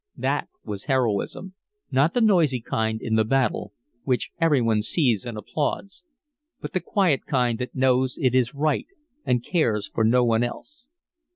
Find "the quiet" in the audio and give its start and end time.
6.73-7.27